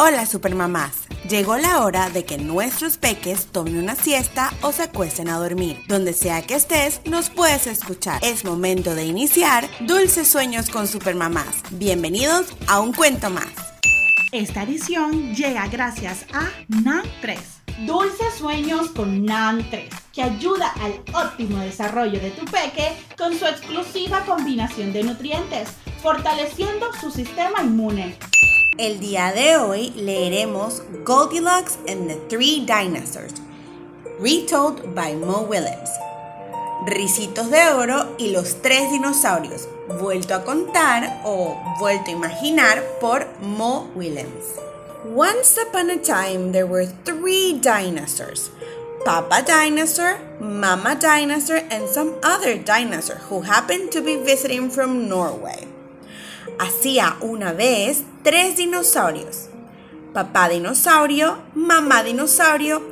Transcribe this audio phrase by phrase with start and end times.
[0.00, 5.28] Hola supermamás, llegó la hora de que nuestros peques tomen una siesta o se acuesten
[5.28, 5.80] a dormir.
[5.88, 8.20] Donde sea que estés, nos puedes escuchar.
[8.22, 11.64] Es momento de iniciar Dulces Sueños con Supermamás.
[11.72, 13.48] Bienvenidos a un cuento más.
[14.30, 17.40] Esta edición llega gracias a NAN 3.
[17.84, 23.46] Dulces Sueños con NAN 3, que ayuda al óptimo desarrollo de tu peque con su
[23.46, 25.70] exclusiva combinación de nutrientes,
[26.00, 28.16] fortaleciendo su sistema inmune.
[28.78, 33.34] El día de hoy leeremos Goldilocks and the Three Dinosaurs,
[34.20, 35.90] retold by Mo Willems.
[36.86, 39.66] Ricitos de Oro y los Tres Dinosaurios,
[40.00, 44.60] vuelto a contar o vuelto a imaginar por Mo Willems.
[45.12, 48.48] Once upon a time there were three dinosaurs.
[49.04, 55.66] Papa Dinosaur, Mama Dinosaur, and some other dinosaur who happened to be visiting from Norway.
[56.58, 59.48] Hacía una vez tres dinosaurios.
[60.12, 62.82] Papá dinosaurio, mamá dinosaurio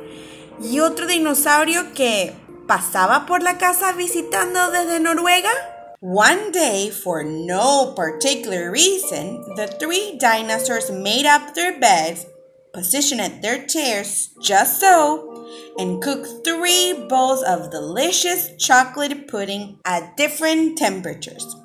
[0.61, 2.33] y otro dinosaurio que
[2.65, 5.51] pasaba por la casa visitando desde Noruega.
[5.99, 12.25] One day, for no particular reason, the three dinosaurs made up their beds,
[12.71, 20.77] positioned their chairs just so, and cooked three bowls of delicious chocolate pudding at different
[20.77, 21.55] temperatures.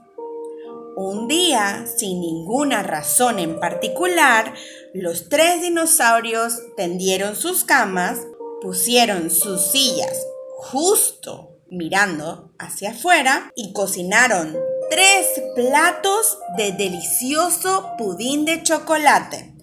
[0.97, 4.53] Un día, sin ninguna razón en particular,
[4.93, 8.19] los tres dinosaurios tendieron sus camas,
[8.61, 10.17] pusieron sus sillas
[10.59, 14.57] justo mirando hacia afuera y cocinaron
[14.91, 19.55] tres platos de delicioso pudín de chocolate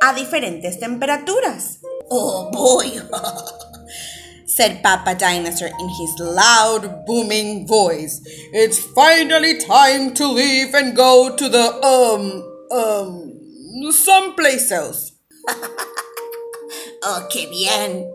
[0.00, 1.80] a diferentes temperaturas.
[2.08, 2.92] ¡Oh, boy!
[4.56, 8.22] said Papa Dinosaur in his loud, booming voice.
[8.54, 12.40] It's finally time to leave and go to the, um,
[12.72, 15.12] um, someplace else.
[17.04, 18.10] oh, qué bien,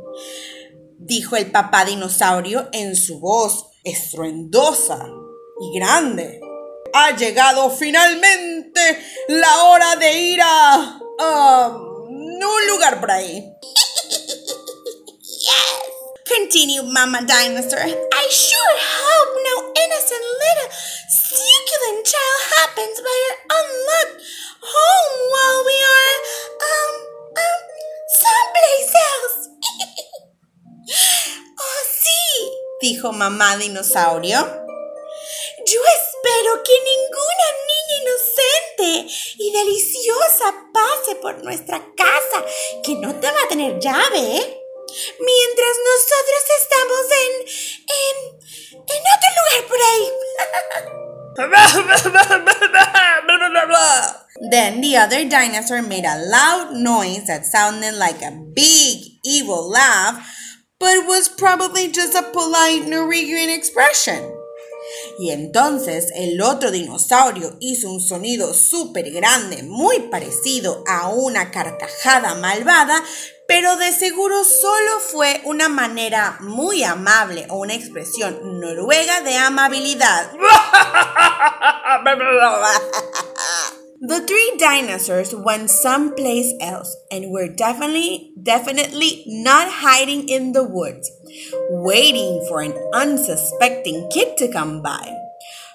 [0.98, 5.08] dijo el papá dinosaurio en su voz estruendosa
[5.62, 6.42] y grande.
[6.94, 8.82] Ha llegado finalmente
[9.28, 11.92] la hora de ir a, um,
[12.34, 13.48] un lugar por ahí.
[16.32, 17.84] Continued Mama Dinosaur.
[17.84, 24.16] I sure hope no innocent little succulent child happens by an unlocked
[24.64, 26.18] home while we are,
[26.72, 26.94] um,
[27.36, 27.60] um,
[28.16, 29.52] someplace else.
[31.60, 32.24] oh, sí,
[32.82, 34.40] dijo Mamá Dinosaurio.
[35.68, 42.46] Yo espero que ninguna niña inocente y deliciosa pase por nuestra casa,
[42.86, 44.61] que no te va a tener llave, ¿eh?
[45.24, 47.32] Mientras nosotros estamos en,
[47.88, 48.16] en,
[48.76, 50.06] en otro lugar por ahí.
[54.50, 60.28] then the other dinosaur made a loud noise that sounded like a big evil laugh,
[60.80, 64.38] but was probably just a polite Norwegian expression.
[65.20, 72.36] Y entonces el otro dinosaurio hizo un sonido súper grande, muy parecido a una carcajada
[72.36, 73.02] malvada,
[73.52, 80.32] pero de seguro solo fue una manera muy amable o una expresión noruega de amabilidad.
[84.04, 91.12] The three dinosaurs went someplace else and were definitely, definitely not hiding in the woods,
[91.70, 95.14] waiting for an unsuspecting kid to come by.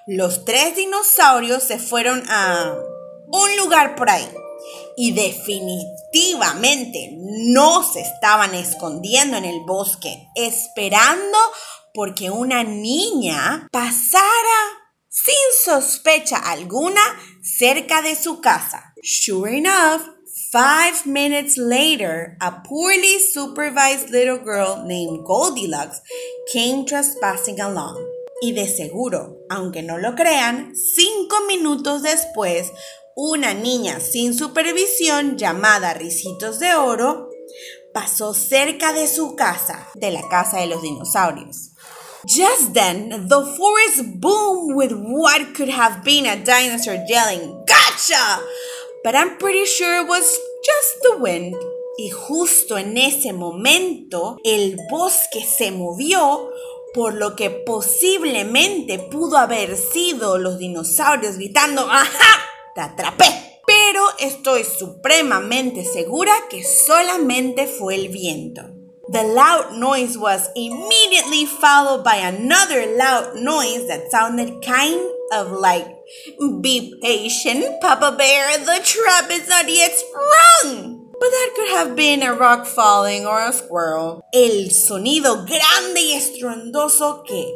[0.08, 2.74] Los tres dinosaurios se fueron a
[3.30, 4.26] un lugar por ahí
[4.96, 11.38] y definitivamente no se estaban escondiendo en el bosque, esperando
[11.92, 15.34] porque una niña pasara sin
[15.64, 17.00] sospecha alguna
[17.42, 18.92] cerca de su casa.
[19.02, 20.02] Sure enough,
[20.52, 26.02] five minutes later, a poorly supervised little girl named Goldilocks
[26.52, 27.96] came trespassing along.
[28.42, 32.70] Y de seguro, aunque no lo crean, cinco minutos después,
[33.18, 37.30] una niña sin supervisión llamada Ricitos de Oro
[37.94, 41.70] pasó cerca de su casa, de la casa de los dinosaurios.
[42.26, 48.42] Just then, the forest boomed with what could have been a dinosaur yelling, Gotcha!
[49.02, 51.56] But I'm pretty sure it was just the wind.
[51.96, 56.50] Y justo en ese momento, el bosque se movió,
[56.92, 62.45] por lo que posiblemente pudo haber sido los dinosaurios gritando, ¡Ajá!
[62.76, 63.24] ¡Te atrapé!
[63.66, 68.62] Pero estoy supremamente segura que solamente fue el viento.
[69.10, 75.00] The loud noise was immediately followed by another loud noise that sounded kind
[75.32, 75.86] of like,
[76.60, 81.08] Be patient, Papa Bear, the trap is not yet sprung.
[81.18, 81.30] But
[81.70, 84.22] have been a rock falling or a squirrel.
[84.34, 87.54] El sonido grande y estruendoso que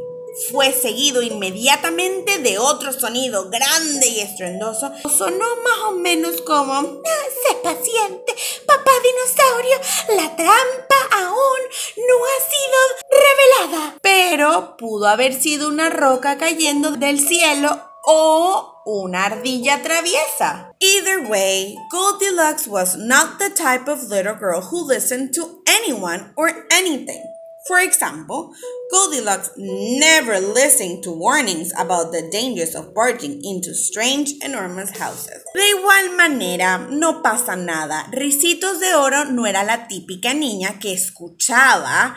[0.50, 4.92] fue seguido inmediatamente de otro sonido grande y estruendoso.
[5.02, 8.34] Sonó más o menos como, sé paciente,
[8.66, 9.76] papá dinosaurio,
[10.16, 11.60] la trampa aún
[12.08, 13.98] no ha sido revelada.
[14.02, 20.72] Pero pudo haber sido una roca cayendo del cielo o una ardilla traviesa.
[20.80, 26.66] Either way, Goldilocks was not the type of little girl who listened to anyone or
[26.70, 27.22] anything.
[27.70, 28.52] For example,
[28.90, 35.44] Goldilocks never listened to warnings about the dangers of barging into strange, enormous houses.
[35.54, 38.08] De igual manera, no pasa nada.
[38.10, 42.16] Ricitos de Oro no era la típica niña que escuchaba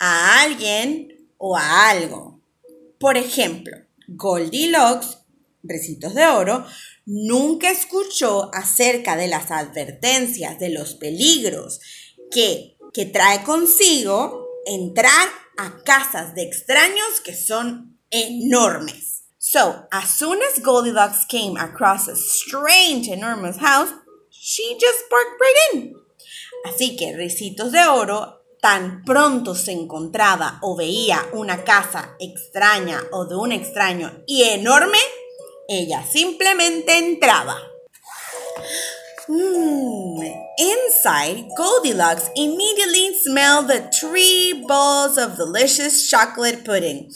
[0.00, 2.40] a alguien o a algo.
[2.98, 3.76] Por ejemplo,
[4.08, 5.18] Goldilocks,
[5.62, 6.66] Ricitos de Oro,
[7.06, 11.78] nunca escuchó acerca de las advertencias, de los peligros
[12.32, 15.28] que, que trae consigo entrar
[15.58, 19.24] a casas de extraños que son enormes.
[19.38, 23.92] So, as soon as Goldilocks came across a strange, enormous house,
[24.30, 25.94] she just barked right in.
[26.64, 33.26] Así que Ricitos de Oro tan pronto se encontraba o veía una casa extraña o
[33.26, 34.98] de un extraño y enorme,
[35.68, 37.71] ella simplemente entraba.
[39.28, 40.46] Mm.
[40.58, 47.10] Inside, Goldilocks immediately smelled the three bowls of delicious chocolate pudding.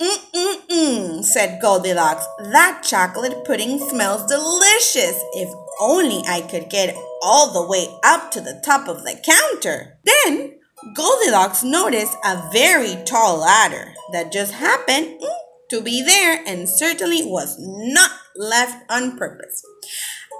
[0.00, 2.26] Mm-mm-mm, said Goldilocks.
[2.52, 5.22] That chocolate pudding smells delicious.
[5.32, 5.48] If
[5.80, 9.98] only I could get all the way up to the top of the counter.
[10.04, 10.58] Then
[10.94, 15.34] Goldilocks noticed a very tall ladder that just happened mm,
[15.70, 19.62] to be there and certainly was not left on purpose.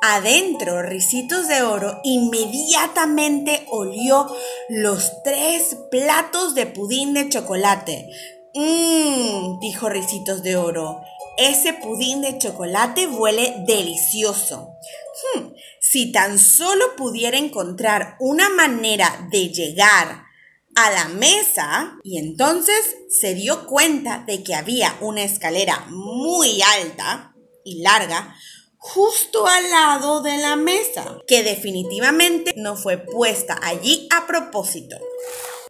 [0.02, 4.28] Adentro, Ricitos de Oro inmediatamente olió
[4.68, 8.08] los tres platos de pudín de chocolate.
[8.54, 11.00] Mmm, dijo Ricitos de Oro,
[11.36, 14.76] ese pudín de chocolate huele delicioso.
[15.34, 20.24] Hmm, si tan solo pudiera encontrar una manera de llegar
[20.74, 27.34] a la mesa y entonces se dio cuenta de que había una escalera muy alta
[27.64, 28.36] y larga
[28.78, 34.96] justo al lado de la mesa, que definitivamente no fue puesta allí a propósito.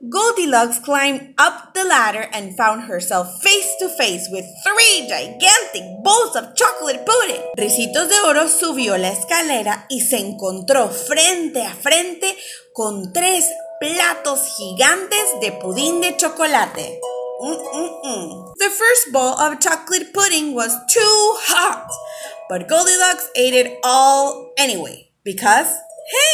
[0.03, 6.37] Goldilocks climbed up the ladder and found herself face to face with three gigantic bowls
[6.37, 7.41] of chocolate pudding.
[7.56, 12.37] Ricitos de Oro subió la escalera y se encontró frente a frente
[12.75, 13.47] con tres
[13.81, 17.00] platos gigantes de pudín de chocolate.
[17.41, 18.55] Mm-mm-mm.
[18.58, 21.88] The first bowl of chocolate pudding was too hot,
[22.48, 25.69] but Goldilocks ate it all anyway, because,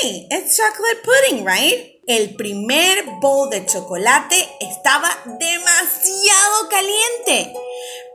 [0.03, 1.89] hey, it's chocolate pudding, right?
[2.09, 7.55] El primer bowl de chocolate estaba demasiado caliente,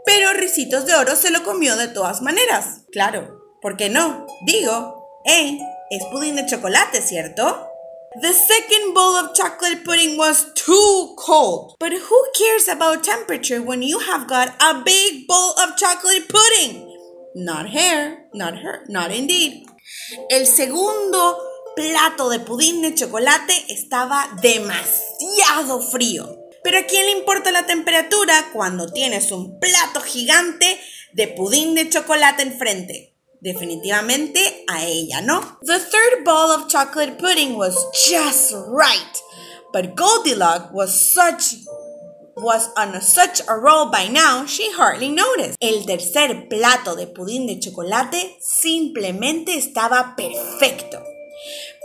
[0.06, 2.82] pero Ricitos de Oro se lo comió de todas maneras.
[2.92, 4.28] Claro, ¿por qué no?
[4.46, 7.68] Digo, hey, es pudín de chocolate, ¿cierto?
[8.22, 11.76] The second bowl of chocolate pudding was too cold.
[11.80, 16.87] But who cares about temperature when you have got a big bowl of chocolate pudding?
[17.40, 19.68] Not here, not her, not indeed.
[20.28, 21.38] El segundo
[21.76, 26.36] plato de pudín de chocolate estaba demasiado frío.
[26.64, 30.80] Pero ¿a quién le importa la temperatura cuando tienes un plato gigante
[31.14, 33.14] de pudín de chocolate enfrente?
[33.40, 35.60] Definitivamente a ella, ¿no?
[35.62, 39.22] The third bowl of chocolate pudding was just right,
[39.72, 41.54] but Goldilocks was such
[42.38, 45.58] was on such a roll by now she hardly noticed.
[45.60, 51.02] El tercer plato de pudín de chocolate simplemente estaba perfecto.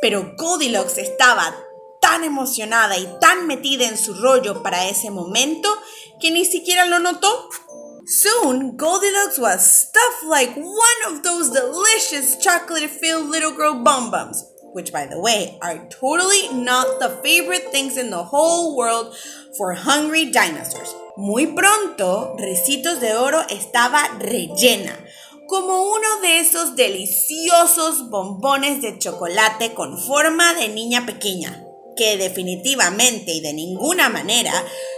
[0.00, 1.54] Pero Goldilocks estaba
[2.00, 5.68] tan emocionada y tan metida en su rollo para ese momento
[6.21, 7.49] que ni siquiera lo notó.
[8.04, 14.93] Soon, Goldilocks was stuffed like one of those delicious chocolate filled little girl bums, which,
[14.93, 19.14] by the way, are totally not the favorite things in the whole world
[19.57, 20.95] for hungry dinosaurs.
[21.17, 24.99] Muy pronto, Recitos de Oro estaba rellena,
[25.47, 33.33] como uno de esos deliciosos bombones de chocolate con forma de niña pequeña que definitivamente
[33.33, 34.52] y de ninguna manera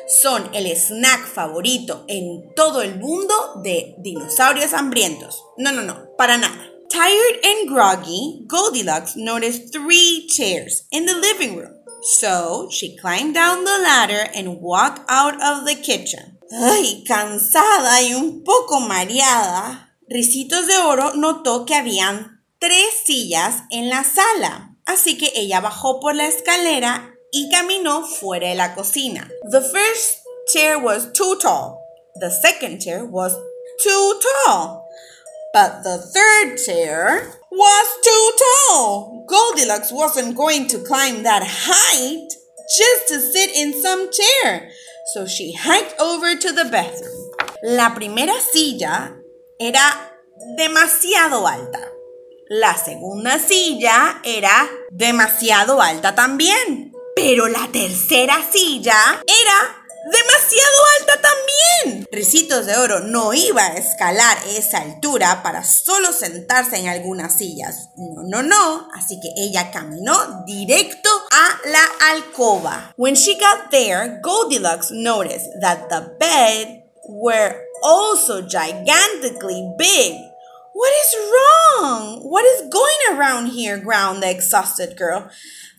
[0.07, 5.45] son el snack favorito en todo el mundo de dinosaurios hambrientos.
[5.57, 6.71] No, no, no, para nada.
[6.95, 11.75] Tired and groggy, Goldilocks noticed three chairs in the living room.
[12.19, 16.39] So she climbed down the ladder and walked out of the kitchen.
[16.53, 23.89] Ay, cansada y un poco mareada, Ricitos de Oro notó que habían tres sillas en
[23.89, 29.29] la sala Así que ella bajó por la escalera y caminó fuera de la cocina.
[29.51, 30.19] The first
[30.53, 31.81] chair was too tall.
[32.21, 33.35] The second chair was
[33.83, 34.84] too tall.
[35.55, 39.25] But the third chair was too tall.
[39.29, 42.29] Goldilocks wasn't going to climb that height
[42.77, 44.69] just to sit in some chair.
[45.13, 47.31] So she hiked over to the bathroom.
[47.63, 49.15] La primera silla
[49.61, 50.11] era
[50.59, 51.89] demasiado alta.
[52.51, 56.91] La segunda silla era demasiado alta también.
[57.15, 62.07] Pero la tercera silla era demasiado alta también.
[62.13, 67.91] Ricitos de Oro no iba a escalar esa altura para solo sentarse en algunas sillas.
[67.97, 68.89] No, no, no.
[68.95, 72.93] Así que ella caminó directo a la alcoba.
[72.97, 80.15] When she got there, Goldilocks noticed that the bed were also gigantically big.
[80.75, 82.21] What is wrong?
[82.25, 83.79] What is going around here?
[83.79, 85.31] groaned the exhausted girl.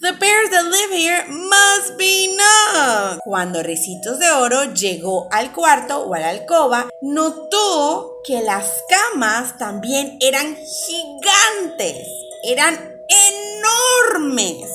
[0.02, 3.22] The bears that live here must be nuts.
[3.24, 9.58] Cuando Ricitos de Oro llegó al cuarto o a la alcoba, notó que las camas
[9.58, 12.06] también eran gigantes,
[12.44, 12.74] eran
[13.08, 14.70] enormes.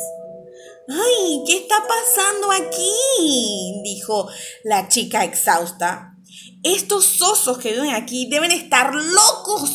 [0.89, 1.45] ¡Ay!
[1.47, 3.83] ¿Qué está pasando aquí?
[3.85, 4.27] dijo
[4.65, 6.15] la chica exhausta.
[6.63, 9.71] Estos osos que viven aquí deben estar locos.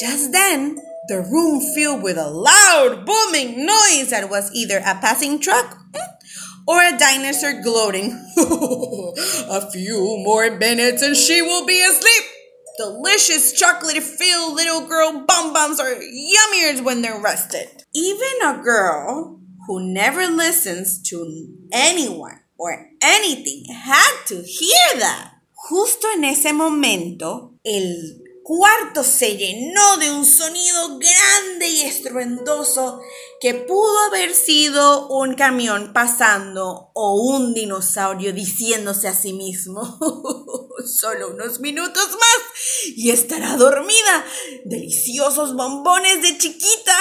[0.00, 0.76] Just then,
[1.08, 6.66] the room filled with a loud booming noise that was either a passing truck hmm,
[6.66, 8.12] or a dinosaur gloating.
[8.36, 12.24] a few more minutes and she will be asleep.
[12.78, 17.68] Delicious chocolate filled little girl bum bums are yummier when they're rested.
[17.94, 25.32] Even a girl who never listens to anyone or anything had to hear that.
[25.68, 33.00] Justo en ese momento, el cuarto se llenó de un sonido grande y estruendoso
[33.40, 39.98] que pudo haber sido un camión pasando o un dinosaurio diciéndose a sí mismo,
[40.86, 44.24] solo unos minutos más y estará dormida.
[44.64, 46.96] Deliciosos bombones de chiquita.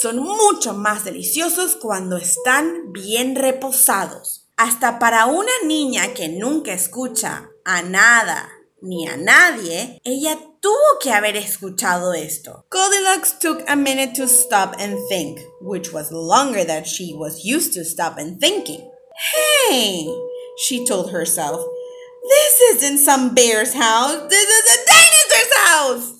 [0.00, 4.46] Son mucho más deliciosos cuando están bien reposados.
[4.56, 11.10] Hasta para una niña que nunca escucha a nada ni a nadie, ella tuvo que
[11.10, 12.64] haber escuchado esto.
[12.70, 17.74] Goldilocks took a minute to stop and think, which was longer than she was used
[17.74, 18.90] to stop and thinking.
[19.70, 20.06] Hey,
[20.58, 21.64] she told herself,
[22.28, 26.12] this isn't some bear's house, this is a dinosaur's house.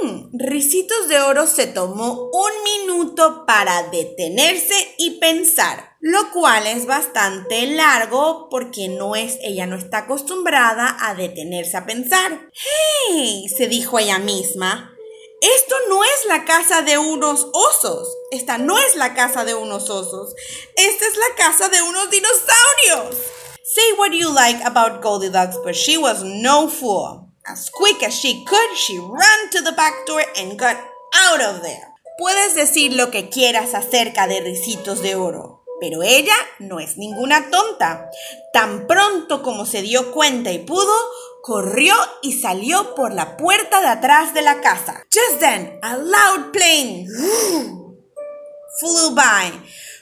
[0.00, 6.86] Hmm, Ricitos de Oro se tomó un minuto para detenerse y pensar, lo cual es
[6.86, 12.50] bastante largo porque no es, ella no está acostumbrada a detenerse a pensar.
[12.52, 13.48] ¡Hey!
[13.48, 14.94] se dijo ella misma.
[15.40, 18.08] Esto no es la casa de unos osos.
[18.30, 20.34] Esta no es la casa de unos osos.
[20.74, 23.16] Esta es la casa de unos dinosaurios.
[23.62, 27.28] Say what you like about Goldilocks, but she was no fool.
[27.46, 30.76] As quick as she could, she ran to the back door and got
[31.14, 31.88] out of there.
[32.18, 37.50] Puedes decir lo que quieras acerca de Ricitos de Oro, pero ella no es ninguna
[37.50, 38.10] tonta.
[38.52, 40.94] Tan pronto como se dio cuenta y pudo,
[41.42, 45.04] corrió y salió por la puerta de atrás de la casa.
[45.12, 47.06] Just then, a loud plane
[48.80, 49.52] flew by,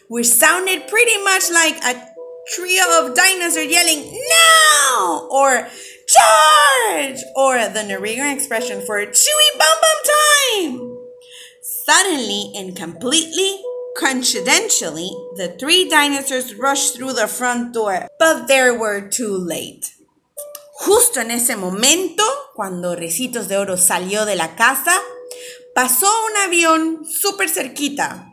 [0.08, 2.14] which sounded pretty much like a
[2.54, 5.28] trio of dinosaurs yelling, No!
[5.30, 5.66] or
[6.06, 7.18] Charge!
[7.34, 10.96] Or the Norwegian expression for chewy bum bum time!
[11.62, 13.60] Suddenly and completely
[13.96, 19.92] confidentially, the three dinosaurs rushed through the front door, but they were too late.
[20.78, 22.22] Justo en ese momento,
[22.54, 24.92] cuando Ricitos de Oro salió de la casa,
[25.74, 28.26] pasó un avión súper cerquita,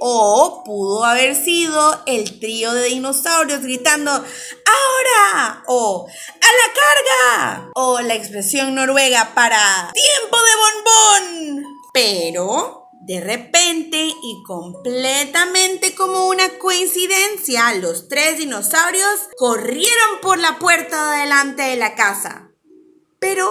[0.00, 5.64] o pudo haber sido el trío de dinosaurios gritando ¡Ahora!
[5.66, 7.70] o ¡A la carga!
[7.74, 11.64] o la expresión noruega para ¡Tiempo de bombón!
[11.92, 21.12] Pero, de repente y completamente como una coincidencia, los tres dinosaurios corrieron por la puerta
[21.12, 22.50] delante de la casa.
[23.18, 23.50] Pero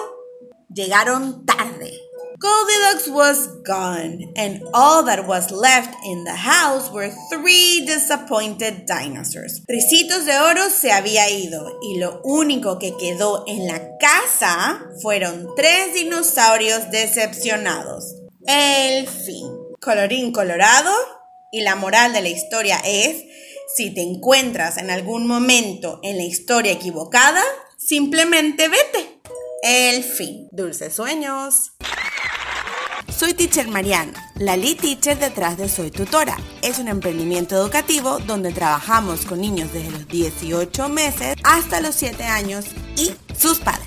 [0.74, 2.08] llegaron tarde.
[2.40, 9.64] Goldilocks was gone, and all that was left in the house were three disappointed dinosaurs.
[9.68, 15.48] Ricitos de Oro se había ido, y lo único que quedó en la casa fueron
[15.56, 18.14] tres dinosaurios decepcionados.
[18.48, 19.46] El fin.
[19.82, 20.92] Colorín colorado,
[21.52, 23.24] y la moral de la historia es,
[23.76, 27.44] si te encuentras en algún momento en la historia equivocada,
[27.78, 29.20] simplemente vete.
[29.64, 30.48] El fin.
[30.52, 31.74] Dulces sueños.
[33.14, 36.38] Soy Teacher Mariana, la lead teacher detrás de Soy Tutora.
[36.62, 42.24] Es un emprendimiento educativo donde trabajamos con niños desde los 18 meses hasta los 7
[42.24, 43.87] años y sus padres.